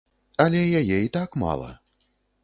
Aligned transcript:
Але 0.45 0.61
яе 0.79 0.97
і 1.07 1.11
так 1.17 1.37
мала. 1.43 1.69